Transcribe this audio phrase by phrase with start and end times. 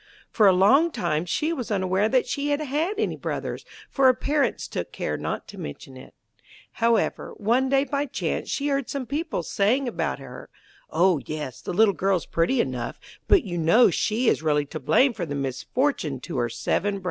[0.31, 4.15] For a long time she was unaware that she had had any brothers, for her
[4.15, 6.15] parents took care not to mention it.
[6.81, 10.49] However, one day by chance she heard some people saying about her:
[10.89, 15.27] 'Oh yes, the girl's pretty enough; but you know she is really to blame for
[15.27, 16.99] the misfortune to her seven brothers.'